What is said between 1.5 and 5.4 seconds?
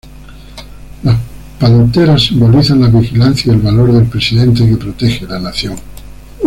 panteras simbolizan la vigilancia y el valor del presidente que protege la